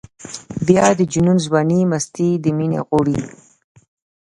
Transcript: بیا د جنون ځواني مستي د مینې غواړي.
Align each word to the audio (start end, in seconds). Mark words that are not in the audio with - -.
بیا 0.65 0.85
د 0.99 1.01
جنون 1.11 1.37
ځواني 1.45 1.79
مستي 1.91 2.29
د 2.43 2.45
مینې 2.57 2.79
غواړي. 2.87 3.17